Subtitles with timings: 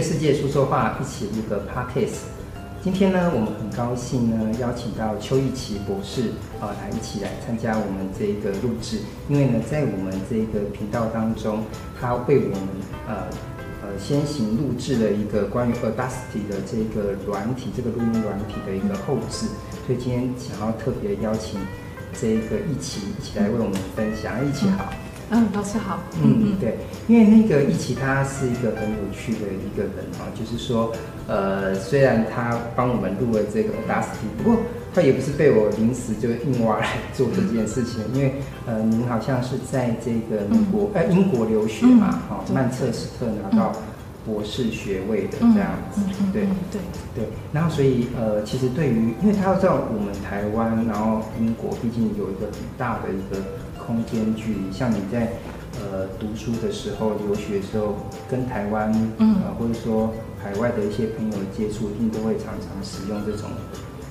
[0.00, 2.22] 世界说说话，一起录个 podcast。
[2.82, 6.30] 今天呢，我们很高兴呢，邀请到邱奕琪博士
[6.62, 9.00] 啊，来一起来参加我们这一个录制。
[9.28, 11.62] 因为呢，在我们这个频道当中，
[12.00, 12.68] 他为我们
[13.06, 13.28] 呃
[13.82, 19.46] 呃先行录制了一个关于 Audacity 的这个软体，这个录音软体的一个后置。
[19.86, 21.60] 所以今天想要特别邀请
[22.18, 24.32] 这个奕琪一起来为我们分享。
[24.48, 24.90] 一起好。
[25.34, 25.98] 嗯，老师好。
[26.22, 26.76] 嗯嗯，对，
[27.08, 30.92] 因为那个一奇他是一个很有趣的一个人啊，就是说，
[31.26, 34.60] 呃，虽然他帮我们录了这个 Audacity，不过
[34.94, 38.34] 他也不是被我临时就硬挖来做这件事情，因为
[38.66, 43.72] 呃，您好像是在这个美国呃英国留学嘛，哈，曼彻斯特拿到
[44.26, 46.80] 博士学位的这样子，对对
[47.14, 53.40] 对，然后所以呃，其实对于，因为他要知道我们台湾，然后英国毕竟有一个很大的一个。
[53.92, 55.32] 空间距离，像你在
[55.76, 57.94] 呃读书的时候、留学的时候，
[58.26, 63.50] 跟台湾，嗯、呃，或者说海外的一些朋友接触，一定都会常常使用这种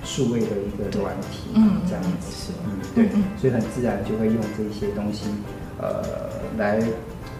[0.04, 3.09] 数位的一个软体，嗯，这样子，嗯，对，
[3.40, 5.26] 所以很自然就会用这些东西，
[5.82, 6.06] 呃，
[6.59, 6.80] 来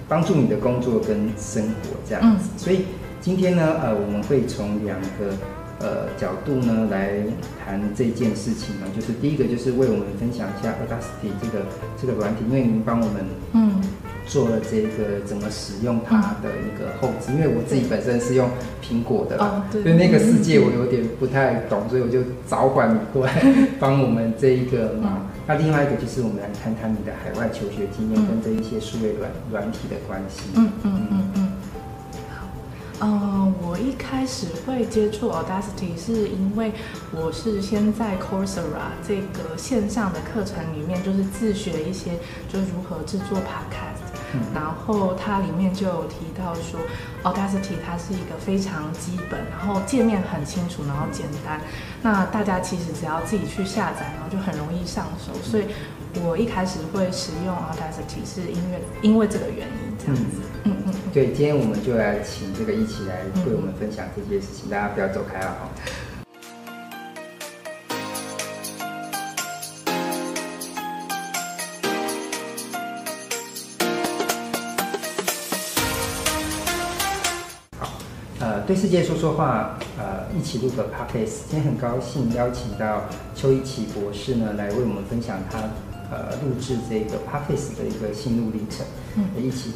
[0.08, 2.50] 帮助你的工作跟生活这样子。
[2.58, 2.86] 所以
[3.22, 5.38] 今天呢，呃，我们会从两个。
[5.82, 7.12] 呃，角度呢来
[7.66, 11.66] 谈这件事情呢，就是第一个就是为我们分享一下 Audacity 这个
[12.00, 13.82] 这个软体，因为您帮我们嗯
[14.28, 18.48] 做了这个怎么使用它的一个后制，因为我自己本身是用
[18.82, 19.38] 苹果的，
[19.72, 23.44] 所以那个世界我有点不太懂，所以我就召唤你过来
[23.80, 25.26] 帮我们这一个忙。
[25.48, 30.44] 那另外一个就是我们来谈谈你的海外求学经验跟这一些数位软软体的关系。
[30.56, 31.52] 嗯嗯嗯嗯。
[33.04, 33.31] 嗯，
[33.72, 36.74] 我一开始会接触 Audacity 是因为
[37.14, 42.20] 我是先在 Coursera 这个线上的课程里面，就是自学一些，
[42.52, 44.42] 就是如何制作 Podcast，嗯。
[44.54, 46.82] 然后它里面就有提到说
[47.24, 51.62] ，Audacity 它是一个非常基本，然后界面很清楚，然后简单。
[52.02, 55.32] 那大家其实只要自己去下载，然后就很容易上手。
[55.42, 55.64] 所以
[56.26, 60.24] 我一开始会使用 Audacity 是因为因为这个原因这样子。
[60.44, 60.74] 嗯嗯。
[61.14, 65.58] 对，今天我们就来请这个一起来为我们分享这些事情，嗯、大家不要走开啊！
[77.78, 77.90] 好，
[78.40, 81.50] 呃，对世界说说话，呃，一起录个 podcast。
[81.50, 83.04] 今天很高兴邀请到
[83.36, 85.60] 邱一奇博士呢，来为我们分享他
[86.10, 88.86] 呃录制这个 podcast 的一个心路历程。
[89.18, 89.74] 嗯，奕琪。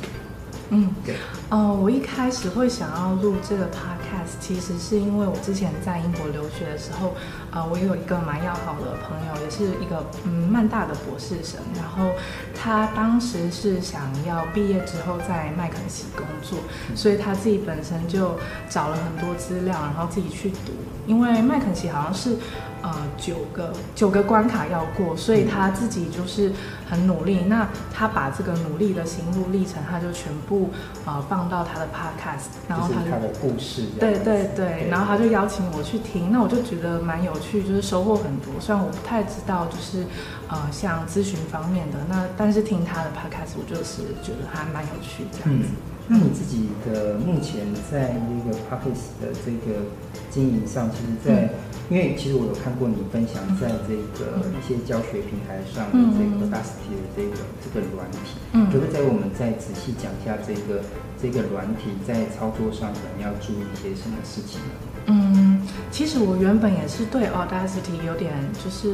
[0.69, 1.15] 嗯，对，
[1.49, 7.13] 呃，我一开始会想要录这个 podcast，其实是因为我之前在英国留学的时候，
[7.51, 12.11] 呃，我有一个蛮要好的朋友，也是一个嗯曼大的博士生，然后
[12.55, 16.57] 他当时是想要毕业之后在麦肯锡工作，
[16.95, 18.35] 所以他自己本身就
[18.67, 20.73] 找了很多资料，然后自己去读，
[21.05, 22.37] 因为麦肯锡好像是。
[22.85, 26.51] 呃，九个九个关卡要过，所以他自己就是
[26.87, 27.39] 很努力。
[27.47, 30.69] 那他把这个努力的心路历程，他就全部
[31.03, 33.87] 呃放到他的 podcast，然后他就他的故事。
[33.99, 38.53] 对对对，然后他就邀请我去听，那我就觉得蛮有趣，就是收获很多。
[38.59, 40.05] 虽然我不太知道，就是
[40.47, 45.69] 呃像咨询方面的，那但是听他的 podcast，我就是觉得还蛮有趣这样子。
[45.69, 45.75] 嗯
[46.07, 49.81] 那你自己的目前在那个 Podcast 的这个
[50.29, 51.49] 经营上，其实在，
[51.89, 60.81] 因为其实我有看过你分享在这个一些教学平台上的这个 Audacity 的这个这个软体，嗯，可不可以在我们再仔细讲一下这个
[61.21, 64.73] 这个软体在操作上可能要注意一些什么事情呢？
[65.07, 68.89] 嗯，其实我原本也是对 Audacity 有点就是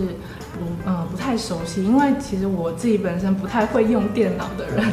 [0.51, 4.91] 不呃不太熟悉，因为其实我自己本身不太会用电脑的人，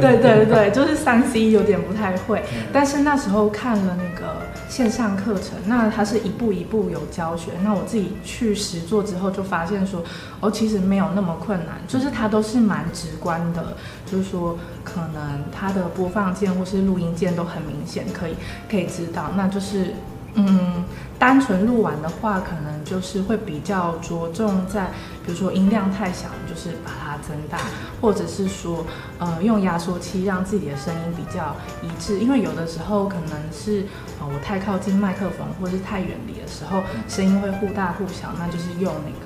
[0.00, 2.42] 对对对，就是三 C 有点不太会。
[2.72, 10.02] 但是那时候看了那个线上课程，那它是一步一步有教学，那我自己去实做之后就发现说，
[10.40, 18.34] 哦，其实没有那么困难，就是它都是蛮直观的，就是说可能它的播放键或是录音键都很明显，可以
[18.70, 19.94] 可以知道，那就是。
[20.38, 20.84] 嗯，
[21.18, 24.90] 单纯录完的话，可能就是会比较着重在，
[25.24, 27.58] 比如说音量太小，就是把它增大，
[28.00, 28.84] 或者是说，
[29.18, 32.18] 呃，用压缩器让自己的声音比较一致。
[32.18, 33.86] 因为有的时候可能是，
[34.20, 39.25] 呃，我太靠近麦克风，或者是太远离的时候，声音会忽大忽小，那就是用那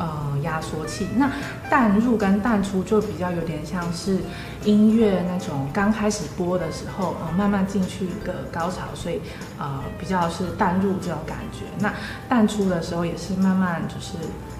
[0.00, 1.06] 呃，压缩器。
[1.16, 1.30] 那
[1.68, 4.16] 淡入跟淡出就比较有点像是
[4.64, 9.20] 音乐那种刚开始播的时候，呃，慢慢进去一个高潮，所以
[9.58, 11.66] 呃比较是淡入这种感觉。
[11.78, 11.92] 那
[12.30, 14.14] 淡出的时候也是慢慢就是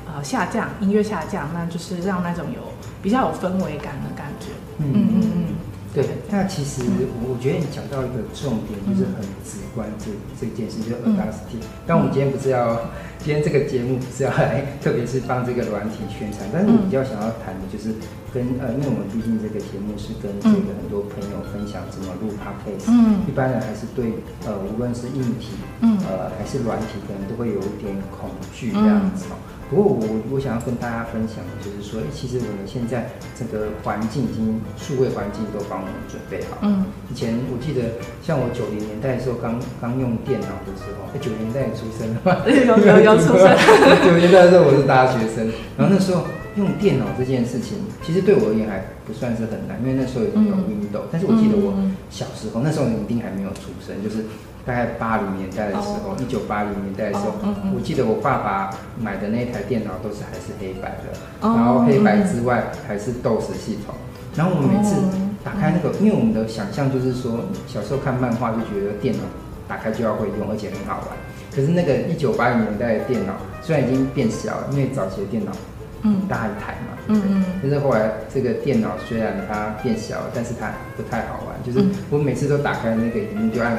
[0.06, 2.60] 呃下降，音乐下降，那就是让那种有
[3.02, 4.48] 比较有氛围感的感觉。
[4.78, 5.49] 嗯嗯嗯。
[5.92, 6.82] 对，那其实
[7.26, 10.06] 我觉得你讲到一个重点，就是很直观这
[10.38, 11.58] 这件事，就是 Audacity。
[11.84, 12.78] 但我们今天不是要，
[13.18, 17.90] 今天这个节目不是要来，特别是帮这个软体宣传，但是我比较想要谈的就是
[18.30, 24.14] 跟呃，因为我们毕竟这个节目是跟这个很多朋友分享怎么录 Podcast，嗯，一般人还是对
[24.46, 29.26] 呃，无论是硬体，嗯，呃，还是软体，可能都会有一点恐惧这样子。
[29.70, 30.02] 不过我
[30.32, 33.08] 我想要跟大家分享的就是说，其实我们现在
[33.38, 36.58] 整个环境已经数位环境都帮我们准备好。
[36.62, 36.84] 嗯。
[37.08, 42.42] 以前我记得，像我九零年代的时候，刚刚用电脑的时候，哎，九零年代也出生了吗？
[42.50, 43.46] 有有有出生。
[44.02, 45.46] 九零年代的时候我是大学生，
[45.78, 46.26] 然后那时候
[46.56, 51.06] 用电脑这件事情，其实对我而言还不算是很难，因为那时候已经有 Windows。
[51.10, 51.74] 但是我记得我
[52.10, 54.24] 小时候，那时候你一定还没有出生，就是。
[54.66, 57.32] 大概八零年代的时候，一九八零年代的时候，
[57.74, 58.70] 我记得我爸爸
[59.00, 63.94] 买的那台电脑都是还是黑白的，然后黑白之外还是 DOS 系统。
[64.36, 65.00] 然后我们每次
[65.42, 69.22] 打开那个，因为我们的想象就是说，小时候看漫画就觉得电脑
[69.66, 71.16] 打开就要会用，而且很好玩。
[71.50, 73.32] 可是那个一九八零年代的电脑
[73.62, 75.52] 虽然已经变小了，因为早期的电脑
[76.02, 81.56] 嗯大一台嘛，嗯嗯，但是后来这个电脑虽然它变小了，但是它不太好玩。
[81.64, 83.78] 就是我每次都打开那个萤幕就按。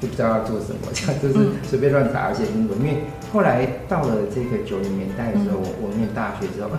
[0.00, 2.78] 就不知道要做什么，这样就是随便乱打一些英文。
[2.80, 6.70] 因为后来到了这个九零年代的时候，我我念大学之后，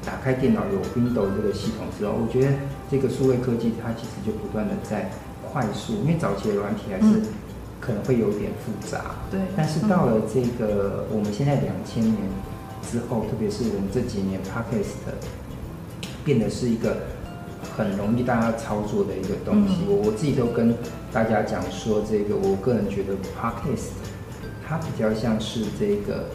[0.00, 2.56] 打开电脑有 Windows 这个系统之后，我觉得
[2.90, 5.10] 这个数位科技它其实就不断的在
[5.44, 7.20] 快速，因为早期的软体还是
[7.80, 9.12] 可能会有点复杂。
[9.30, 9.38] 对。
[9.54, 12.16] 但是到了这个我们现在两千年
[12.82, 15.14] 之后，特别是我们这几年 Podcast
[16.24, 16.96] 变得是一个。
[17.76, 20.74] 很容易大家操作的一个东西，我我自己都跟
[21.12, 23.92] 大家讲说，这个我个人觉得 Podcast
[24.66, 26.26] 它比较像是这个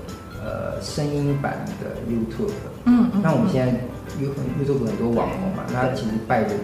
[0.41, 2.53] 呃声音版的 YouTube。
[2.85, 3.21] 嗯嗯。
[3.21, 3.73] 那我们现在
[4.17, 6.55] YouTube 很多网红嘛，那其实败的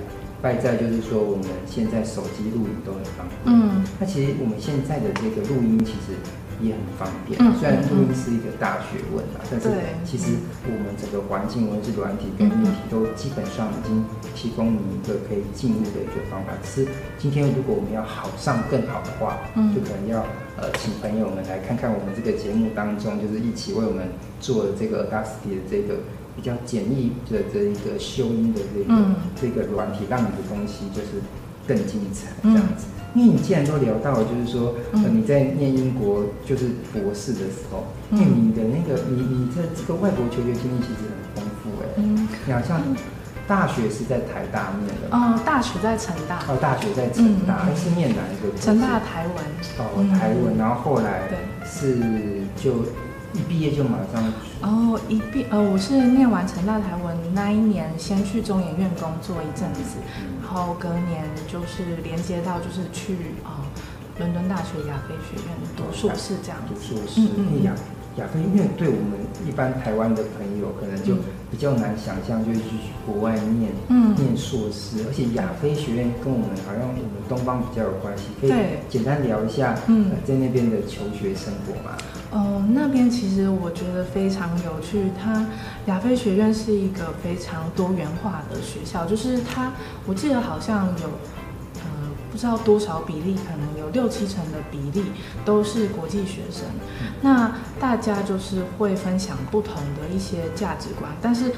[0.42, 3.39] 败在就是说我们现在手机录影都很方便。
[3.45, 3.83] 嗯。
[4.00, 6.18] 那其实我们现在的这个录音其实。
[6.62, 9.69] 也很方便，虽然录音是一个大学问啊，但是
[10.06, 14.06] 其实我们整个环境，文字软体跟硬体都基本上已经
[14.36, 16.54] 提供你一个可以进入的一个方法。
[16.63, 16.88] 只是
[17.18, 19.38] 今天如果我们要好上更好的话，
[19.74, 20.22] 就可能要
[20.58, 24.10] 呃请朋友们来看看我们这个节目当中，就是一起为我们
[24.40, 26.00] 做的这个 Audacity 的这个
[26.36, 28.94] 比较简易的这一个修音的这个
[29.36, 31.22] 这个软体，让你的东西就是
[31.68, 32.86] 更精彩这样子。
[33.13, 42.81] 因为你既然都聊到了，就是说，呃，你在念英国就是博士的时候，因为你的那个你你在这个外国求学经历其实很丰富哎，嗯，你好像
[43.46, 48.57] 大学是在台大念的，哦，大学在成大，哦，大学在成大，还是念哪一个？
[48.57, 49.36] 成大台文，
[49.78, 51.28] 哦，台文，然后后来
[51.66, 51.98] 是
[52.56, 52.86] 就。
[53.33, 54.24] 一毕业就马上
[54.62, 59.98] 哦，一毕呃，我是念完成大台文那一年，先去中研院工作一阵子，
[60.44, 63.63] 然后隔年就是连接到就是去啊
[64.19, 66.60] 伦敦大学亚非学院读硕士这样。
[66.68, 67.74] 读硕士，因为亚
[68.18, 69.18] 亚非，因为对我们
[69.48, 71.16] 一般台湾的朋友可能就
[71.50, 74.13] 比较难想象，就是去国外念嗯。
[74.16, 78.51] 念硕士，而且亚非学院跟我们好像我们东方比较有关系，可以
[78.89, 80.12] 简单聊一下嗯。
[80.28, 81.95] 在那边的求学生活吗？
[82.31, 85.12] 哦，那边其实我觉得非常有趣。
[85.22, 85.45] 它
[85.88, 89.74] 亚非学院是一个非常多元化的学校，就是它，
[90.06, 91.10] 我记得好像有，
[91.75, 91.83] 呃，
[92.31, 95.12] 不知道多少比例，可能有六七成的比例
[95.44, 96.63] 都是国际学生。
[97.22, 101.52] 那大家就是会分享不同的一些价值观，但是，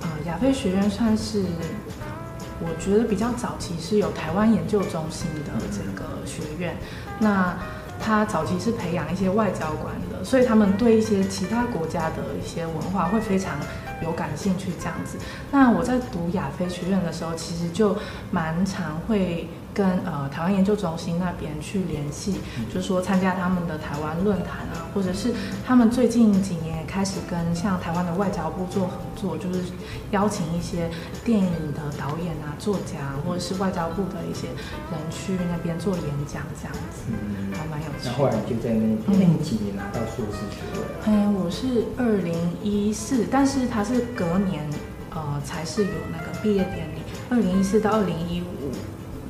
[0.00, 1.44] 呃，亚非学院算是
[2.58, 6.74] 我觉得比较早期是有台湾研究中心的这个学院。
[7.18, 7.54] 那
[8.06, 13.58] 他早期是培养一些外交官的，所以他们对一些其他国家的一些文化会非常
[14.00, 14.70] 有感兴趣。
[14.78, 15.18] 这样子，
[15.50, 17.96] 那我在读亚非学院的时候，其实就
[18.30, 19.48] 蛮常会。
[19.76, 22.40] 跟呃台湾研究中心那边去联系，
[22.72, 25.34] 就是说参加他们的台湾论坛啊，或者是
[25.66, 29.60] 他们最近几年也开始跟像台湾的外交部做合作，就是
[30.12, 30.88] 邀请一些
[31.22, 38.06] 电影的导演啊、作家，或者是外交部的一些人去那边做演讲，这样子，嗯，还蛮有趣。
[38.06, 40.86] 那后来就在那那你几年拿到硕士学位？
[41.04, 44.64] 嗯，我是二零一四，但是他是隔年
[45.10, 48.45] 呃才是有那个毕业典礼，二零一四到二零一五。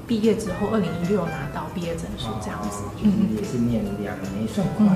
[0.06, 4.86] 毕业之后，二零一六拿到毕业证书，这样子，就是也是念两年，算快。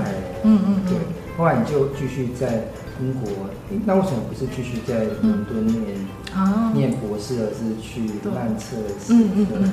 [0.45, 0.97] 嗯嗯，对。
[1.37, 2.65] 后来你就继续在
[3.01, 3.31] 英国，
[3.87, 5.97] 那为什么不是继续在伦敦念？
[5.97, 8.03] 嗯啊，念博士而是去
[8.33, 9.19] 曼彻斯特。
[9.19, 9.73] 嗯嗯嗯，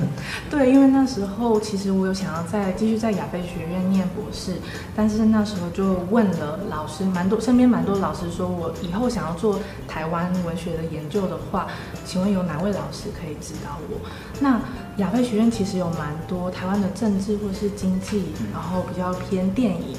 [0.50, 4.53] 对，因为那时候其实我有想要再继续在亚非学院念博士，
[4.96, 11.67] 但是那时候就问了老师，蛮多身边蛮多老师说，我以后想要做台湾文学的研究的话，
[12.03, 14.00] 请问有哪位老师可以指导我？
[14.39, 14.60] 那
[14.98, 19.96] 亚非学院其实有蛮多台湾的政治或是经济，然后比较偏电影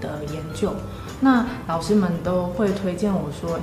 [0.00, 0.74] 的研究，
[1.20, 3.62] 那老师们都会推荐我说，哎。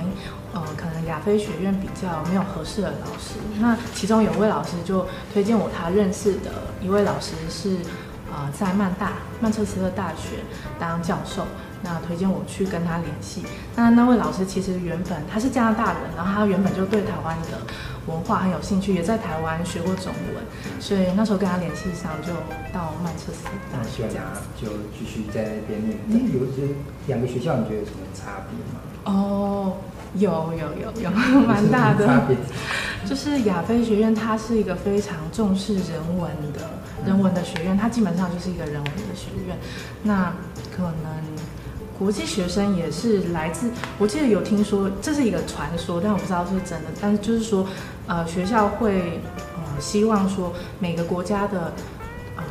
[0.54, 3.34] 呃，可能亚非学院比较没有合适的老师。
[3.60, 6.50] 那其中有位老师就推荐我，他认识的
[6.80, 7.76] 一位老师是
[8.32, 9.12] 呃，在曼大
[9.42, 10.38] 曼彻斯特大学
[10.78, 11.44] 当教授。
[11.82, 13.44] 那推荐我去跟他联系。
[13.76, 17.58] 那那位老师其实原本他是加拿大人，然后他原本就对台湾的
[18.08, 20.42] 文化很有兴趣，也在台湾学过中文，
[20.80, 22.32] 所以那时候跟他联系上，就
[22.72, 24.24] 到曼彻斯特大学这样
[24.60, 25.98] 就继续在那边念。
[26.06, 26.74] 那有这
[27.06, 28.80] 两个学校，你觉得有什么差别吗？
[29.04, 29.76] 哦。
[30.14, 31.10] 有有有有
[31.42, 32.34] 蛮大的，差别
[33.04, 36.60] 就是亚非学院，它是一个非常重视人文的
[37.04, 39.54] 人文的学院，它基本上就是一个人文的学院。
[40.02, 40.32] 那
[40.74, 41.22] 可能
[41.98, 46.86] 国际学生也是来自，我记得有听说这是一个传说，但我不知道是真的。
[47.02, 47.66] 但是就是说，
[48.08, 49.20] 呃，学校会
[49.56, 51.72] 呃希望说每个国家的
[52.36, 52.42] 呃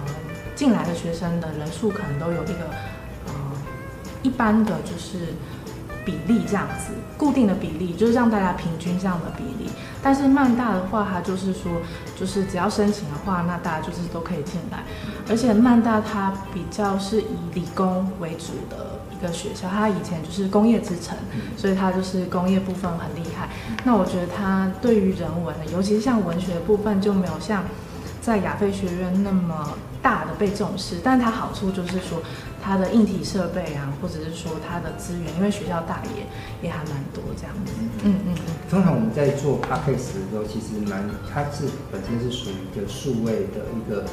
[0.55, 2.69] 进来的学生的人数可能都有一个
[3.25, 3.33] 呃
[4.23, 5.33] 一般的就是。
[6.05, 9.69] 比例这样子，固定的比例就是让大家平均这样的比例。
[10.01, 11.69] 但是曼大的话，它就是说，
[12.17, 14.85] 就是只要申请的话，那大家就是都可以进来。
[15.27, 21.17] 而且曼大它比较是以理工为主的一个学校，它以前就是工业之城，
[21.55, 23.49] 所以它就是工业部分很厉害。
[23.83, 27.63] 那我觉得它对于人文的，尤其是像文学的部分，就没有像
[28.21, 30.97] 在亚非学院那么大的被重视。
[31.03, 32.21] 但它好处就是说。
[32.59, 37.71] 它的硬体设备啊，或者是说它的资源，因为学校大也也还蛮多这样子。
[38.03, 38.35] 嗯嗯嗯。
[38.69, 44.03] 通常我们在做 podcast 的时候，其实蛮，它是本身是属于一个数位的一个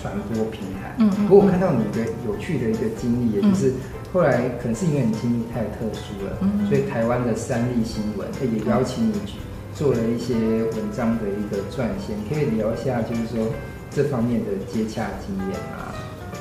[0.00, 0.94] 传播平台。
[0.98, 1.26] 嗯嗯。
[1.26, 3.72] 不过我看到你一个有趣的一个经历，也就是
[4.14, 9.38] 后来可能是因为你经历太特殊了，嗯，所以台湾的三立新闻也邀请你去
[9.74, 13.52] 做了一些文章的一个撰写，可以聊一下，就是说
[13.90, 15.90] 这方面的接洽经验啊。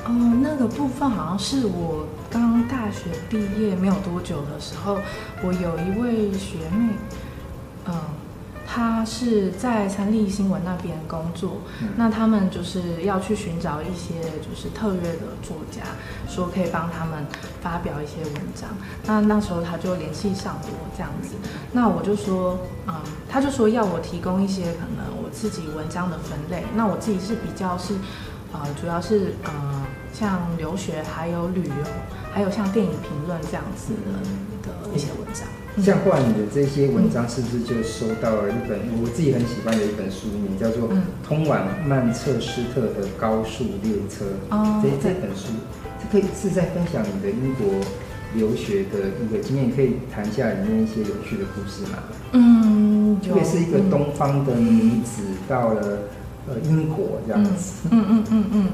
[0.05, 4.99] 哦，那个部分好像是我刚大学毕业没有多久的时候，
[5.41, 6.93] 我有一位学妹，
[7.87, 7.95] 嗯，
[8.75, 15.83] 她是在三立新闻那边工作，嗯，那他们就是要去寻找一些就是特约的作家，
[16.27, 17.23] 说可以帮他们
[17.61, 18.67] 发表一些文章。
[19.05, 21.35] 那那时候他就联系上我这样子，
[21.71, 22.95] 那我就说，嗯，
[23.29, 27.93] 他就说要我提供一些可能我自己文章的分类，那我自己是比较是。
[28.55, 29.51] 呃，主要是呃，
[30.13, 31.85] 像留学，还有旅游，
[32.31, 35.47] 还有像电影评论这样子的的一些文章。
[35.81, 40.89] 像后来你的这些文章，是不是就收到了一本我自己很喜欢的一本书，名叫做
[41.25, 44.25] 《通往曼彻斯特的高速列车》。
[44.55, 45.53] 哦，这这本书，
[45.99, 47.79] 这可以是在分享你的英国
[48.35, 51.99] 留学的一个经验，可以谈一下里面一些有趣的故事吗？
[52.33, 55.99] 嗯，特别是一个东方的女子到了。
[56.45, 58.67] 呃，英国这样子，嗯嗯嗯嗯，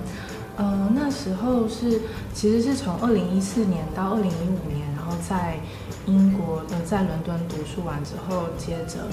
[0.57, 2.01] 呃，那时候是
[2.33, 5.57] 其实是从二零一四年到二零一五年，然后在
[6.05, 9.07] 英国呃在伦敦读书完之后，接着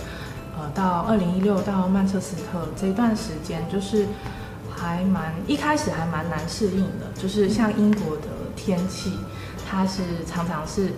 [0.59, 4.07] 呃到二零一六到曼彻斯特这一段时间，就是
[4.71, 9.13] 还蛮一开始还蛮难适应的，就是像英国的天气，
[9.69, 10.89] 它是常常是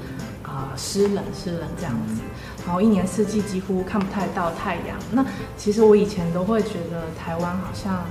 [0.42, 2.22] 啊湿冷湿冷这样子。
[2.66, 4.98] 然后一年四季几乎看不太到太阳。
[5.10, 5.24] 那
[5.56, 8.04] 其实我以前都会觉得台湾好像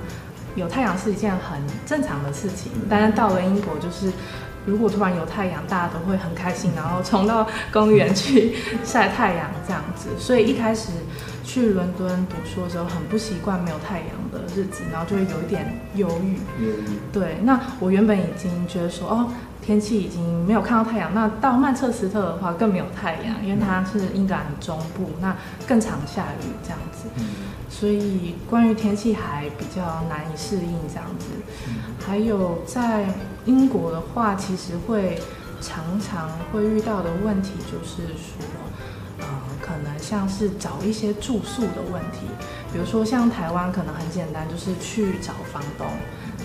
[0.56, 4.12] 有太阳是一件很正常的事情，但是到了英国，就是
[4.68, 10.10] 如果突然有太阳，大家都会很开心，然后冲到公园去晒太阳这样子。
[10.20, 10.92] 所以一开始
[11.44, 16.34] 去伦敦读书的时候，很不习惯没有太阳的日子，然后就会有一点忧郁。
[16.64, 17.14] 忧郁。
[17.14, 19.30] 对，那我原本已经觉得说，哦。
[19.68, 25.36] 天气已经没有看到太阳，那到曼彻斯特的话更没有太阳，因为它是英格兰中部，那
[25.68, 27.10] 更常下雨这样子，
[27.70, 31.26] 所以关于天气还比较难以适应这样子。
[32.00, 33.10] 还有在
[33.44, 35.20] 英国的话，其实会
[35.60, 38.40] 常常会遇到的问题就是说，
[39.20, 39.28] 呃，
[39.62, 42.20] 可能像是找一些住宿的问题，
[42.72, 45.86] 比如说像台湾可能很简单，就是去找房东。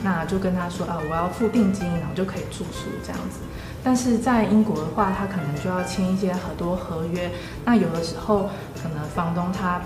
[0.03, 3.41] 那就跟他说啊，我要付定金，然后就可以住宿这样子。
[3.85, 7.31] 但是在英国的话，他可能就要签一些很多合约。
[7.65, 8.49] 那有的时候，
[8.81, 9.83] 可能房东他，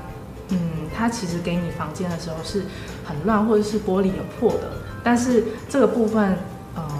[0.48, 0.58] 嗯，
[0.94, 2.64] 他其实给你房间的时候是
[3.04, 4.70] 很乱，或者是玻璃有破的。
[5.02, 6.36] 但是这个部分，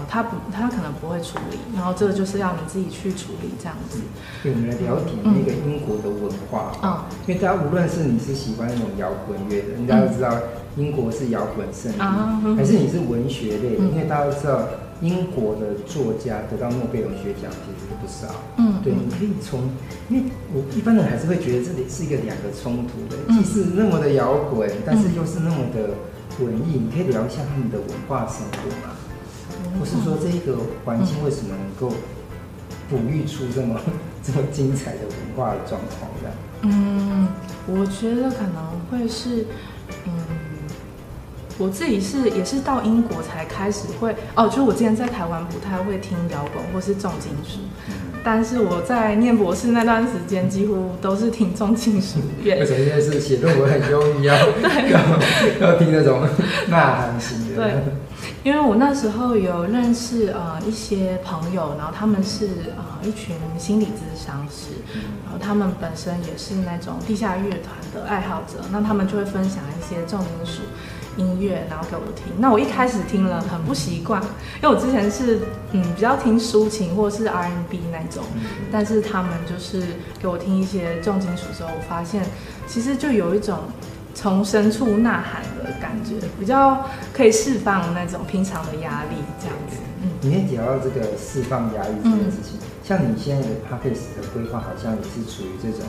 [0.09, 3.99] 他不，他可能不会处理，然后这个就是要你自己去处理这样子。
[4.41, 10.31] 对，我们来了解那个英国的文化啊，嗯、因为大家无论是你是喜欢那种摇滚乐的，大家都知道
[10.77, 14.63] 英国是摇滚圣地，嗯、还是你是文学类的，嗯、因为大家都知道
[15.01, 18.33] 英国的作家得到诺贝尔文学奖其实不少。
[18.57, 19.69] 嗯，对，你可以从，
[20.09, 20.23] 因为
[20.53, 25.93] 我一般人还是会觉得这里是一个两个冲突的，既是那么的摇滚，但是又是那么的
[26.39, 28.96] 文艺，你可以聊一下他们的文化生活吗？
[29.79, 31.95] 或是说这一个环境为什么能够
[32.89, 33.79] 哺育出这么
[34.23, 36.09] 这么精彩的文化的状况？
[36.21, 36.35] 这样？
[36.63, 37.27] 嗯，
[37.67, 39.45] 我觉得可能会是，
[40.05, 40.11] 嗯，
[41.57, 47.59] 我自己是也是到英国才开始会哦，就我之前在台湾不太会听摇滚或是重金属。
[48.23, 52.55] 但是我在念博士那段时间，几乎都是听重金属乐。
[52.59, 54.35] 而且现在是写论文很忧郁， 要
[55.61, 56.27] 要听那种
[56.67, 57.63] 呐喊型的。
[57.63, 57.73] 对，
[58.43, 64.71] 因为我那时候有认识呃一些朋友，然后他们是呃一群心理咨商师，
[65.23, 70.61] 然后他们本身也是那种地下乐团的爱好者，那他们就会分享一些重金属。
[71.17, 72.25] 音乐，然后给我听。
[72.37, 74.21] 那我一开始听了很不习惯，
[74.61, 75.39] 因为我之前是
[75.71, 78.23] 嗯比较听抒情或是 R&B 那种，
[78.71, 79.81] 但是他们就是
[80.21, 82.23] 给我听一些重金属之后，我发现
[82.67, 83.61] 其实就有一种
[84.17, 86.83] 从深处呐喊的感觉，比较
[87.13, 89.77] 可以释放那种平常的压力这样子。
[90.01, 92.57] 嗯，你可以讲到这个释放压力这件事情。
[92.57, 95.83] 嗯像你现在的 Podcast 的规划，好像也是处于这种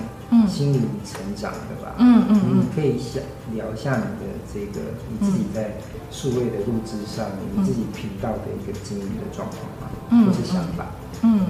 [0.48, 1.94] 心理成长的吧？
[1.96, 3.22] 嗯嗯，你可以想
[3.54, 5.76] 聊一下你的这个你自己在
[6.10, 10.26] 数位的录制上，你自己频道的一个经营的状况吗？
[10.26, 10.86] 或是想法？
[11.22, 11.46] 嗯。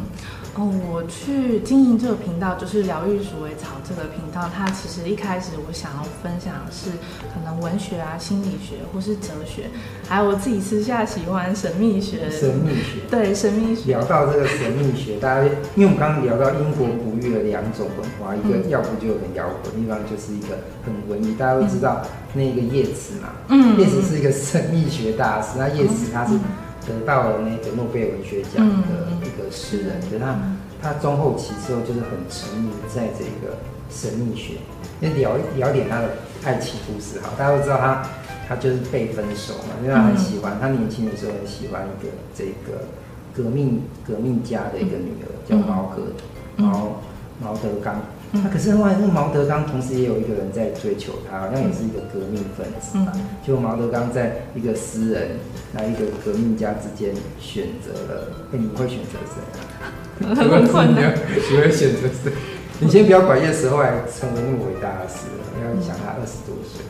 [0.58, 4.50] 哦，我去经营这个频道，就是疗愈鼠尾草这个频道。
[4.52, 6.90] 它其实一开始我想要分享的是
[7.32, 9.70] 可能文学啊、心理学或是哲学，
[10.08, 12.28] 还有我自己私下喜欢神秘学。
[12.28, 13.06] 神秘学。
[13.08, 13.86] 对，神秘学。
[13.86, 15.44] 聊到这个神秘学，大家
[15.76, 21.36] 因为我们刚刚聊到英国哺育的两种文化，一个要不就很摇滚，另外就是一个很文艺。
[21.38, 22.02] 大家都知道
[22.34, 26.32] 那个叶慈嘛，嗯，叶慈是一个神秘学大师，那叶慈他是。
[26.88, 33.58] 得到了那个诺贝尔文学奖的一个诗人，就、嗯、他他中后期之后就是很沉迷在这个
[33.90, 34.54] 神秘学，
[35.00, 36.08] 那聊聊点他的
[36.44, 38.08] 爱情故事哈，大家都知道他
[38.48, 42.86] 他就是被分手嘛，因为他很喜欢，嗯、他年轻的时候很喜欢一个这个
[43.36, 46.02] 革命革命家的一个女儿叫毛格
[46.56, 47.02] 毛
[47.42, 48.00] 毛德刚。
[48.30, 53.12] 那、啊、可是后来，那毛德刚同时也有一个人在追求他，好像也是一个革命分子吧。
[53.46, 55.38] 就毛德刚在一个诗人、
[55.72, 60.34] 那一个革命家之间选择了，哎，你会选择谁啊？
[60.36, 61.14] 很困难，
[61.50, 62.32] 你会选择谁？
[62.80, 65.24] 你先不要管叶石后来成为那么伟大的诗
[65.58, 66.84] 人，要想他二十多岁。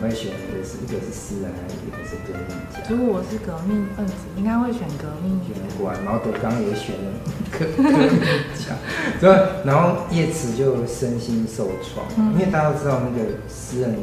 [0.00, 2.80] 会选一个是一个是诗人，还是一个是革命家？
[2.88, 5.38] 如果我是革命分子，应该会选革命。
[5.46, 7.12] 选过来，毛德刚也选了
[7.52, 8.18] 革革命
[8.56, 8.74] 家，
[9.20, 9.30] 对
[9.64, 13.98] 然后叶慈就身心受创，嗯、因为大家都知道那个诗人的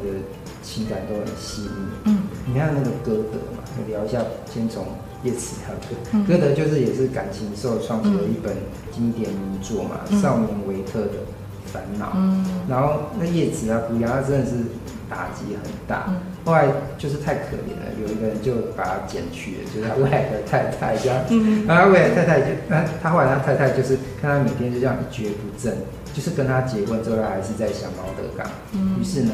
[0.64, 1.70] 情感都很细腻。
[2.06, 4.86] 嗯，你看那个歌德嘛，你聊一下，先从
[5.24, 8.56] 叶慈他的歌德，就是也是感情受创，写了一本
[8.94, 11.28] 经典名作嘛，嗯《少年维特的
[11.72, 12.06] 烦恼》。
[12.16, 14.56] 嗯，然后那叶子啊，古阳他真的是。
[15.10, 16.06] 打击很大，
[16.46, 16.68] 后来
[17.00, 25.76] 就是太可怜了，有一个人就把它捡去了，就是他未来的太太这样，嗯然后他未来太太就，那他后来他太太就是看他每天就这样一蹶不振，
[26.14, 28.46] 就是跟他结婚之后，他还是在想毛德刚，
[29.02, 29.34] 于是呢，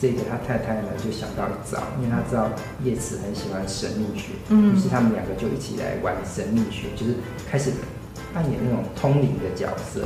[0.00, 2.48] 这个他太太呢就想到一招，因为他知道
[2.82, 7.12] 叶慈很喜欢神秘学，嗯于是他们两个就一起来玩神秘学，就是
[7.46, 7.72] 开始。
[8.32, 10.02] 扮演那种通灵的角色，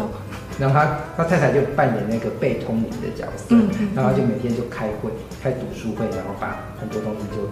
[0.59, 3.55] 然后他他太太就扮演那个被通灵的角色，
[3.95, 5.11] 然后他就每天就开会、
[5.43, 7.49] 开读书会，然后把很多东西就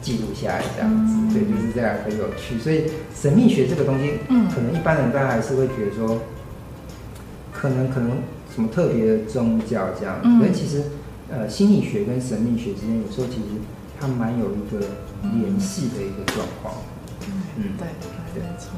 [0.00, 2.58] 记录下来，这样子，对，就是这样很有趣。
[2.58, 4.48] 所以神秘学这个东西，嗯。
[4.48, 6.20] 可能一般人大家还是会觉得说，
[7.52, 8.18] 可能可能
[8.52, 10.82] 什么特别的宗教这样，可是其实
[11.30, 13.58] 呃心理学跟神秘学之间有时候其实
[13.98, 14.86] 它蛮有一个
[15.40, 16.74] 联系的一个状况。
[17.56, 17.86] 嗯，对，
[18.34, 18.70] 对，没错。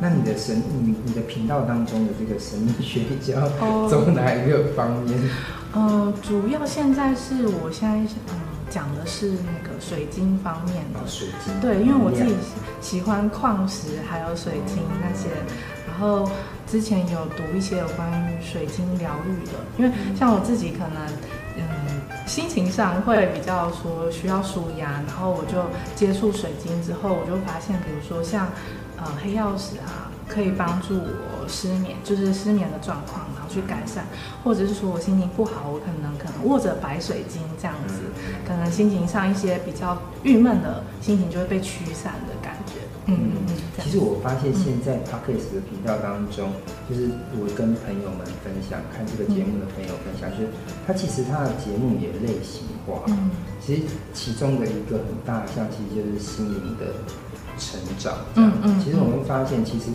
[0.00, 3.48] 那你的神，你你的频道当中的这个神秘学比较
[3.88, 5.18] 走哪一个方面？
[5.72, 7.96] 呃，呃，主要现在是我现在
[8.28, 8.34] 嗯
[8.70, 11.00] 讲的是那个水晶方面的。
[11.00, 11.60] 哦，水晶。
[11.60, 12.34] 对，因为我自己
[12.80, 15.28] 喜欢矿石，还有水晶那些。
[15.86, 16.30] 然后
[16.66, 21.06] 之前有读一些有关于水晶疗愈的，因为像我自己可能
[21.56, 21.64] 嗯
[22.26, 25.64] 心情上会比较说需要舒压，然后我就
[25.96, 28.46] 接触水晶之后，我就发现，比如说像。
[29.00, 34.04] 呃，黑曜石啊，可以帮助我失眠，就是失眠的状况，然后去改善，
[34.42, 37.94] 或者是说我心情不好，我可能可能握着白水晶这样子，
[38.46, 42.74] 可能心情上一些比较郁闷的心情就会被驱散的感觉。
[43.06, 43.54] 嗯嗯。
[43.82, 46.50] 其实我发现现在 Podcast 的频道当中，
[46.90, 47.08] 就是
[47.38, 50.50] 我跟朋友们分享，看这个节目的朋友分享，就是
[50.86, 53.04] 他其实他的节目也类型化。
[53.06, 53.30] 嗯。
[53.64, 53.82] 其实
[54.12, 56.92] 其中的一个很大的项，其实就是心灵的
[57.58, 58.14] 成长。
[58.36, 58.80] 嗯嗯。
[58.80, 59.86] 其实我们会发现，其实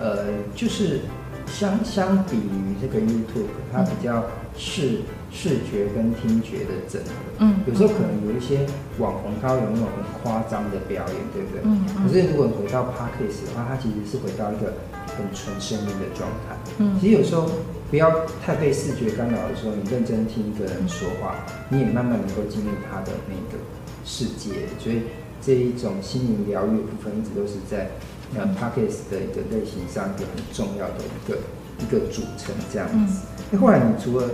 [0.00, 1.00] 呃，就是
[1.46, 4.24] 相相比于这个 YouTube，它比较
[4.56, 5.00] 视
[5.30, 7.10] 视觉跟听觉的整合。
[7.40, 7.60] 嗯。
[7.66, 8.66] 有时候可能有一些
[8.98, 11.60] 网红，他有那种很夸张的表演，对不对？
[11.64, 11.84] 嗯。
[12.02, 14.74] 可是如果回到 Podcast 的话，它其实是回到一个
[15.16, 16.56] 很纯声音的状态。
[16.78, 16.96] 嗯。
[17.00, 17.50] 其实有时候
[17.90, 21.34] 不要太被视觉干扰的时候，你认真听一个人说话，
[21.68, 23.58] 你也慢慢能够进入他的那个
[24.04, 24.68] 世界。
[24.78, 25.02] 所以
[25.40, 27.90] 这一种心灵疗愈的部分，一直都是在
[28.36, 31.38] 呃 Podcast 的一个类型上一个很重要的一个
[31.78, 33.22] 一个组成这样子。
[33.50, 34.28] 那后来你除了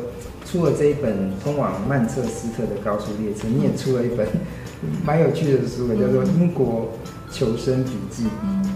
[0.45, 4.27] 出了这一本通往曼彻斯特的高速列车，你也出了一本
[5.05, 6.91] 蛮有趣的书，叫做《英国
[7.31, 8.25] 求生笔记》，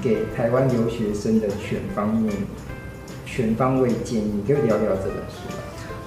[0.02, 2.32] 给台湾留学生的全方面、
[3.26, 4.42] 全方位建议。
[4.46, 5.58] 可以聊聊这本书吧？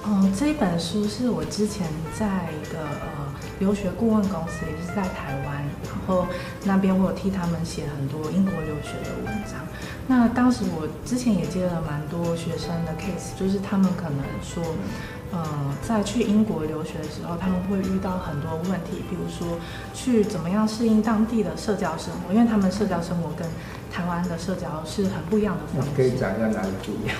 [0.04, 1.86] 嗯，这一本书是我之前
[2.18, 3.21] 在一个呃
[3.62, 6.26] 留学顾问公司，也就是在台湾，然后
[6.64, 9.54] 那边我有替他们写很多英国留学的文章。
[10.08, 14.62] 那当时我之前也接了蛮多学生的 case，就是他们可能说。
[15.34, 15.42] 呃，
[15.80, 19.56] 在去英国留学的时候，他们会遇到很多问题，比如说
[19.94, 23.48] 去怎么样适应当地的社交生活，因为他们社交生活跟
[23.90, 25.88] 台湾的社交是很不一样的方式。
[25.96, 27.16] 可以讲一下哪里不一样？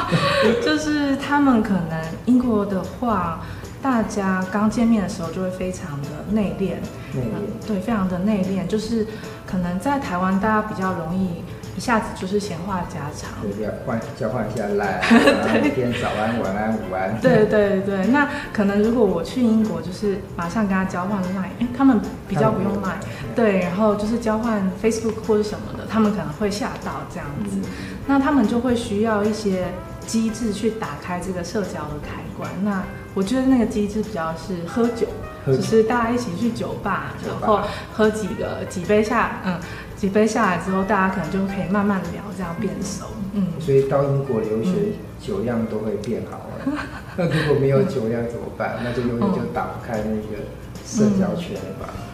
[0.64, 3.42] 就是他们可能英国的话，
[3.82, 6.76] 大家刚见面的时候就会非常的内敛，
[7.14, 9.06] 内敛、呃，对，非常的内敛，就是
[9.44, 11.42] 可能在台湾大家比较容易。
[11.74, 15.00] 一下子就是闲话家常，对，要换交换一下赖，
[15.62, 17.18] 每天早安、晚安、午安。
[17.22, 23.00] 对对对，那可能如果我去英国，就是马上跟他交换赖，哎，他们比较不用赖，
[23.34, 27.62] 对，然后就是交换 Facebook 或者什么的，他们可能会吓到这样子，嗯、
[28.06, 29.64] 那他们就会需要一些
[30.06, 32.50] 机制去打开这个社交的开关。
[32.62, 32.82] 那
[33.14, 35.06] 我觉得那个机制比较是喝酒，
[35.44, 37.60] 喝酒就是大家一起去酒吧，酒吧然后
[37.92, 39.58] 喝几个几杯下，嗯。
[40.02, 43.04] 几杯下来之后，大家可能就可以慢慢聊，这样变熟。
[43.34, 46.76] 嗯，所以到英国留学，嗯、酒量都会变好了。
[47.16, 48.80] 那如果没有酒量怎么办？
[48.82, 50.42] 那就永远就打不开那个
[50.84, 51.94] 社交圈了吧？
[51.94, 52.11] 嗯，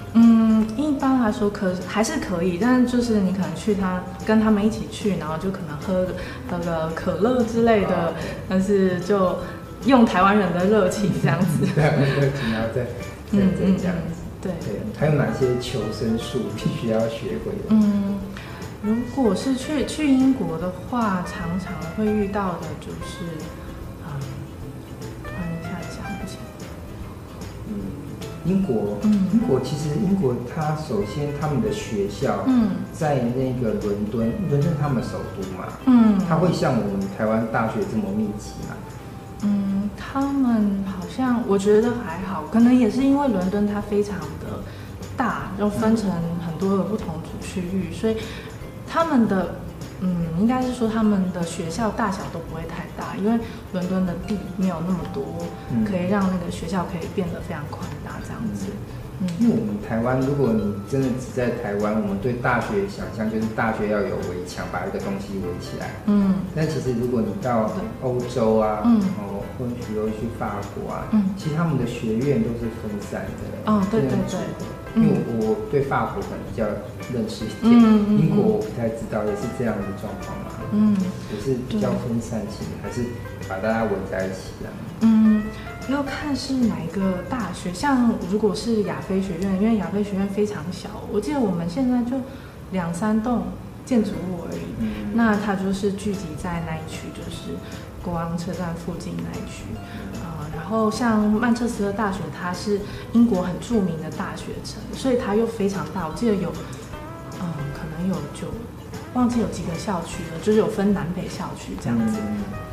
[0.76, 6.06] 一般来说可还是可以，但就是你可能去他跟他们一起去，然后就可能喝
[6.50, 8.12] 那个可乐之类的，啊、
[8.48, 9.38] 但是就
[9.84, 11.66] 用台湾人的热情这样子。
[11.66, 12.84] 台湾热情，然后再
[13.30, 14.18] 再这样子。
[14.40, 17.68] 对，对，还有哪些求生术必须要学会的？
[17.70, 18.16] 嗯，
[18.82, 23.24] 如果是去去英国的话，常常会遇到的就是，
[28.48, 38.74] 英国，嗯，英国其实英国它首先他们的学校，嗯，在那个伦敦，伦敦他们首都嘛，嗯，它会像我们台湾大学这么密集吗？
[39.42, 44.64] 嗯，他们好像我觉得还好，可能也是因为伦敦它非常的
[45.16, 46.10] 大，又分成
[46.44, 48.16] 很多的不同组区域，所以
[48.88, 49.56] 他们的
[50.00, 53.38] 嗯，应该是说他们的学校大小都不会太大，因为
[53.72, 55.24] 伦敦的地没有那么多，
[55.84, 58.66] 可以让那个学校可以变得非常宽大这样子。
[59.20, 65.90] 嗯因为我们台湾，如果你真的只在台湾，我们对大学想象就是大学要有围墙，把一个东西围起来。
[66.06, 66.36] 嗯。
[66.54, 67.68] 但其实如果你到
[68.00, 73.72] 欧洲啊，嗯，哦，或许又去法国啊，嗯，其实他们的学院都是分散的。
[73.72, 74.38] 哦，对对对。
[74.96, 76.66] 因为我对法国可能比较
[77.12, 80.50] 认识一点，嗯，英国我不太知道，也是这样的状况嘛。
[80.72, 80.96] 嗯。
[81.32, 83.04] 也是比较分散性，还是
[83.48, 84.70] 把大家围在一起啊？
[85.00, 85.44] 嗯。
[85.88, 92.20] 要看是哪一个大学，像如果是亚非学院，因为亚非学院非常小，我记得我们现在就
[92.72, 93.44] 两三栋
[93.86, 97.56] 建筑物而已，嗯、那它就是聚集在那一区，就是
[98.02, 99.64] 国王车站附近那一区，
[100.68, 102.80] 后像曼彻斯特大学，它是
[103.12, 106.50] 英国很著名的大学城，所以它又非常大，我记得有，
[107.40, 108.48] 嗯、呃，可能有就
[109.14, 112.18] 忘记有几个校区了，就是有分南北校区这样子，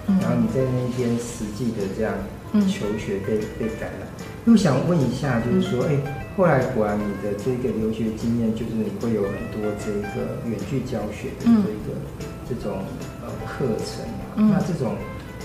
[0.08, 2.14] 嗯、然后你在那边实际的这样。
[2.56, 4.08] 求学被被感染，
[4.46, 6.04] 那我想问一下，就是说，哎、欸，
[6.38, 12.80] 后来果然你的这个留学经验，就是你会有很多这个远距教学的这个、嗯、这种
[13.22, 14.96] 呃课程啊，嗯、那这种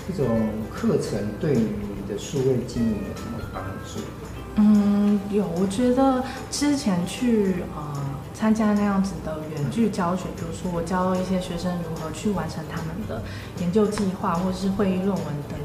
[0.07, 0.39] 这种
[0.73, 4.01] 课程对于你的数位经营有什么帮助？
[4.57, 7.81] 嗯，有，我觉得之前去呃
[8.33, 13.23] 参加那样子的远距教学，比如说我教一些学生如何去完成他们的
[13.59, 15.57] 研究计划或者是会议论文等。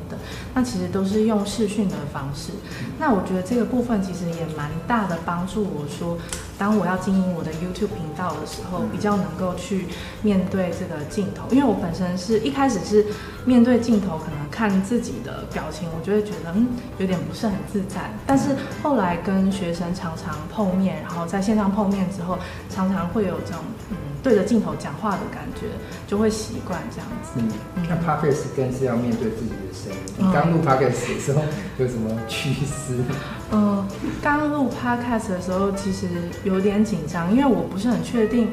[0.56, 2.50] 那其实都是用视讯的方式。
[2.98, 5.62] 那我觉得这个部分其实也蛮大的帮助。
[5.62, 6.16] 我说，
[6.56, 9.84] 当我要经营我的 YouTube 频道的时候，比较能够去
[10.22, 13.04] 面对这个镜头，因为我本身是一开始是
[13.44, 18.10] 面对镜头，可能看自己的表情，我就会觉得嗯有点不是很自在。
[18.26, 22.38] 但是后来跟学生常常碰面，然后在线上碰面之后，
[22.70, 25.68] 常常会有这种嗯对着镜头讲话的感觉，
[26.04, 27.30] 就会习惯这样子。
[27.36, 27.48] 嗯，
[27.88, 29.98] 那 Podcast 更是要面对自己的声音。
[30.18, 31.42] 你刚录 Podcast 的时候
[31.78, 33.04] 有什么趣事？
[33.52, 33.86] 嗯，
[34.20, 36.08] 刚录 Podcast 的时候其实
[36.42, 38.48] 有点紧张，因为我不是很确定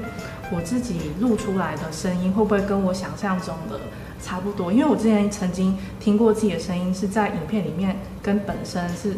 [0.51, 3.79] 我自己录出来的声音会不会跟我想象中的。
[4.25, 9.11] 差不多，因为我之前曾经听过自己的声音是在影片里面跟本身是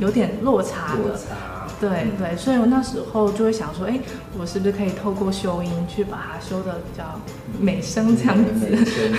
[0.00, 3.98] 有点落差的，嗯、落差对、嗯、对，所以我那时候就会想说，哎，
[4.38, 7.18] 我是不是可以透过修音去把它修得比较
[7.58, 8.68] 美声这样子？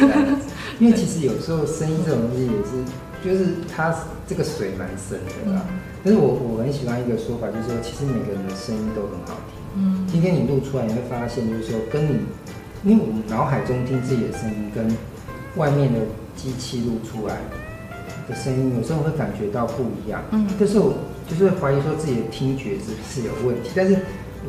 [0.79, 2.85] 因为其实有时候声音这种东西也是，
[3.23, 3.93] 就是它
[4.27, 5.65] 这个水蛮深的啦。
[5.69, 9.57] 嗯、但是我我很喜欢一个说法，就是说其实每个人的声音都很好听。
[9.75, 12.19] 嗯，今天你录出来，你会发现就是说跟你，
[12.83, 14.85] 因为我们脑海中听自己的声音跟
[15.55, 15.99] 外面的
[16.35, 17.37] 机器录出来
[18.27, 20.21] 的声音，有时候会感觉到不一样。
[20.31, 20.93] 嗯，但是我
[21.31, 23.69] 就是会怀疑说自己的听觉是不是有问题。
[23.73, 23.95] 但是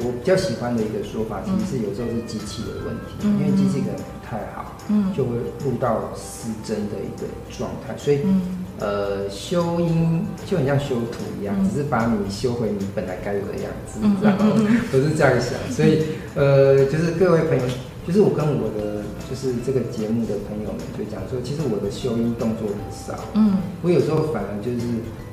[0.02, 7.94] 我比较喜欢的一个说法，其实是有时候是机器的问题，嗯、因为机器可能不太好，嗯，就会录到失真的一个状态。
[7.96, 8.42] 所以，嗯、
[8.80, 15.54] 呃，修音就很像修图一样，嗯、只是把你修回你本来该有的样子，嗯、然后我是这样想。
[15.70, 16.02] 所以，
[16.34, 17.64] 呃，就是各位朋友，
[18.04, 19.02] 就是我跟我的。
[19.30, 24.78] 就是这个节目的朋友们就讲说，其实我的修音动作很少，嗯，我有时候反而就是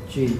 [0.07, 0.37] 去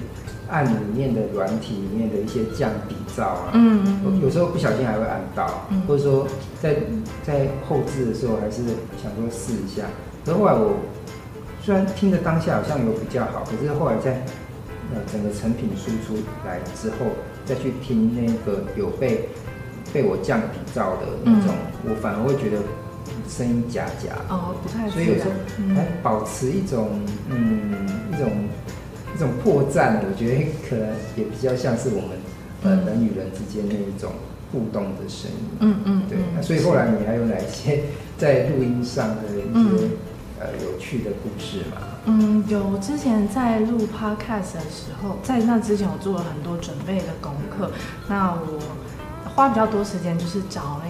[0.50, 6.26] 按里面的软体里面的一些降底噪啊，嗯，嗯，有时候不小心还会按到，嗯，或者说
[6.60, 6.76] 在
[7.22, 8.62] 在后置的时候还是
[9.02, 9.84] 想说试一下，
[10.24, 10.74] 可是后来我
[11.62, 14.22] 虽然听的当下好像有比较好，可是后来在
[14.92, 17.06] 呃整个成品输出来之后，
[17.44, 19.28] 再去听那个有被
[19.92, 22.58] 被我降底噪的那种，嗯，我反而会觉得。
[23.28, 25.30] 声音假假哦，不太，所以有时候
[25.74, 28.28] 还保持一种嗯，嗯一种
[29.14, 32.10] 一种破绽，我觉得可能也比较像是我们
[32.62, 34.12] 呃人与人之间那一种
[34.52, 36.18] 互动的声音，嗯嗯，对。
[36.34, 37.84] 那所以后来你还有哪些
[38.18, 39.90] 在录音上的一些、嗯、
[40.40, 41.76] 呃有趣的故事吗？
[42.06, 42.76] 嗯，有。
[42.78, 47.70] 之前在录 podcast 的时候，在那之前我做了很多准备的功课，
[48.08, 48.58] 那我
[49.34, 50.89] 花比较多时间就是找那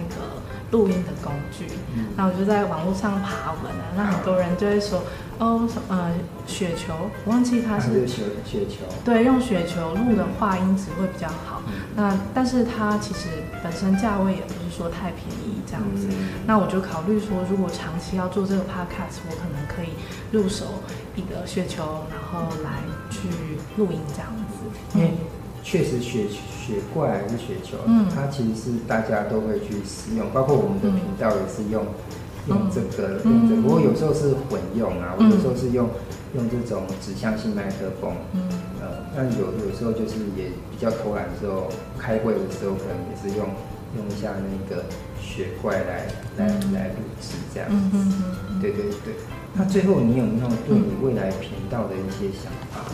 [0.71, 1.67] 录音的工具，
[2.15, 5.03] 那我就在网络上爬文啊，那很多人就会说，
[5.37, 6.11] 哦，呃，
[6.47, 6.93] 雪球，
[7.25, 11.61] 我忘记它是雪雪球，对，用雪球录的话音质会比较好。
[11.95, 13.27] 那但是它其实
[13.61, 16.07] 本身价位也不是说太便宜这样子。
[16.47, 19.93] 那我就考虑说，如果长期要做这个 podcast，我可能可以
[20.31, 20.65] 入手
[21.15, 22.79] 一个雪球，然后来
[23.09, 23.27] 去
[23.75, 24.50] 录音这样子。
[25.71, 25.77] 嗯。
[25.81, 31.85] 确实雪雪怪还是雪球，嗯，它其实是大家都会去使用，包括我们的频道也是用、
[32.47, 35.87] 嗯、用这个用这个，不过有时候是混用啊，我有时候是用
[36.35, 38.43] 用这种指向性麦克风，嗯，
[38.81, 43.47] 呃，那有有时候就是也比较偷懒的时候，开会的时候可能也是用
[43.95, 44.83] 用一下那个
[45.23, 47.69] 雪怪来来来录制这样。
[47.71, 49.15] 子，嗯，对对对。
[49.53, 52.91] 那最后你有没有对你未来频道的一些想法？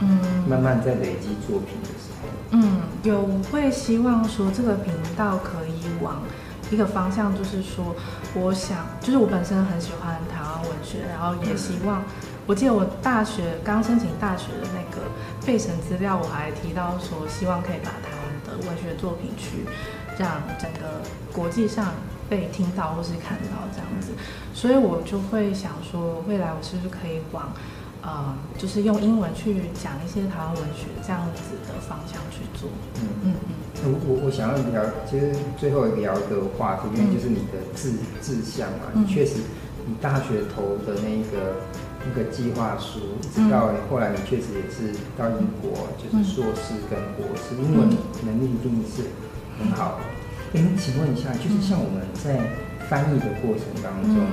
[0.00, 6.22] 嗯，慢慢在累积作品的时候，嗯，有会希望说这个频道可以往
[6.70, 7.94] 一个方向，就是说，
[8.34, 12.02] 我想，就是我本身很喜欢台湾文学，然后也希望，
[12.46, 15.02] 我记得我大学刚申请大学的那个
[15.46, 19.64] 备审资料，我还提到说，希望可以把台湾的文学作品去
[20.18, 21.00] 让整个
[21.32, 21.92] 国际上
[22.28, 24.08] 被听到或是看到这样子，
[24.52, 27.52] 所以我就会想说，未来我是不是可以往。
[28.04, 32.68] 呃，就是用英文去讲一些台湾文学这样子的方向去做。
[33.00, 33.54] 嗯嗯嗯。
[33.80, 39.40] 我我我想要聊，其实最后聊一个话题，因为就是你的志志向嘛，你确实，
[39.88, 41.64] 你大学投的那个
[42.04, 47.88] 一个计划书，一直到后来你确实也是到英国，就是硕士跟博士，英文
[48.24, 49.08] 能力一定是
[49.56, 50.60] 很好的。
[50.60, 52.36] 哎，请问一下，就是像我们在
[52.84, 54.24] 翻译的过程当中，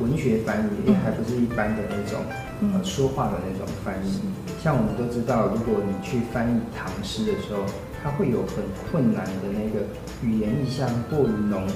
[0.00, 2.20] 文学翻译也还不是一般的那种。
[2.62, 4.20] 呃，说话的那种翻译，
[4.62, 7.60] 像我们都知道，如果你去翻译唐诗的时候，
[8.02, 9.84] 它会有很困难的那个
[10.22, 11.68] 语言意象过于浓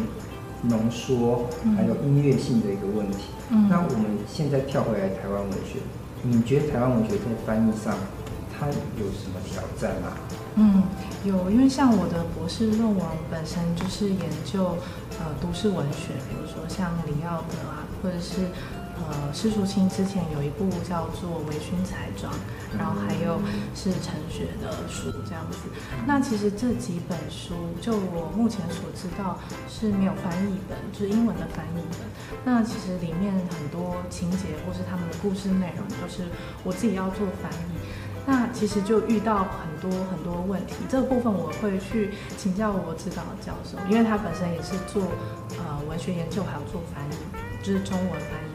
[0.62, 1.44] 浓缩，
[1.76, 3.24] 还有音乐性的一个问题。
[3.50, 5.80] 嗯，那我们现在跳回来台湾文学，
[6.22, 7.94] 你觉得台湾文学在翻译上
[8.58, 10.16] 它有什么挑战吗？
[10.54, 10.82] 嗯，
[11.24, 14.76] 有，因为像我的博士论文本身就是研究
[15.18, 18.48] 呃都市文学，比如说像李奥德啊，或者是。
[19.08, 22.32] 呃，施淑清之前有一部叫做《微醺彩妆》，
[22.76, 23.40] 然后还有
[23.74, 25.58] 是陈雪的书这样子。
[26.06, 32.00] 那其实这几本书，就我目前所知道是没有翻译本，就是英文的翻译本。
[32.44, 36.24] 那其实里面很多情节或是他们的故事内容，都是
[36.62, 37.80] 我自己要做翻译。
[38.26, 45.02] 那其实就遇到很多很多问题，这个部分我会去请教我指导教授，因为他本身也是做
[45.56, 48.49] 呃文学研究，还有做翻译，就是中文翻译。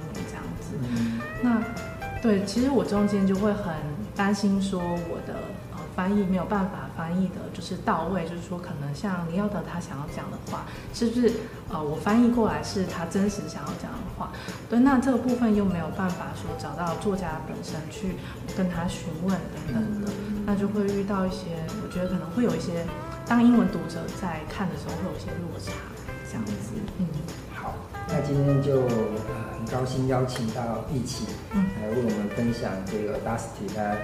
[0.82, 1.62] 嗯、那
[2.22, 3.74] 对，其实我中间就会很
[4.16, 5.34] 担心说我的
[5.74, 5.80] 呃。
[5.96, 11.32] 翻译没有办法翻译的，就是到位，就是说，可能像李耀德他想要讲的话，是不是
[11.70, 14.30] 呃，我翻译过来是他真实想要讲的话？
[14.70, 18.18] 对，那这个部分又没有办法说找到作家本身去
[18.58, 20.12] 跟他询问等等的，
[20.46, 22.86] 那就会遇到一些，我觉得可能会有一些，
[23.26, 25.72] 当英文读者在看的时候会有一些落差，
[26.28, 26.76] 这样子。
[27.00, 27.45] 嗯，好，
[28.08, 33.96] 那今天就呃很高兴邀请到奕綺，嗯，来为我们分享这个 Audacity 他。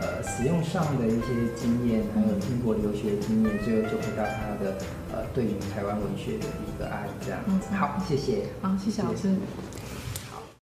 [0.00, 4.78] 呃，使用上的一些经验，还有英国留学经验，最后就回到他的
[5.10, 7.40] 呃，对于台湾文学的一个爱，这样。
[7.48, 8.44] 嗯，好，谢谢。
[8.62, 9.34] 好，谢谢老师。